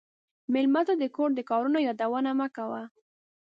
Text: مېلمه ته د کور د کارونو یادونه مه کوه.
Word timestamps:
مېلمه 0.53 0.81
ته 0.87 0.93
د 1.01 1.03
کور 1.15 1.29
د 1.35 1.39
کارونو 1.49 1.79
یادونه 1.87 2.29
مه 2.39 2.47
کوه. 2.55 2.81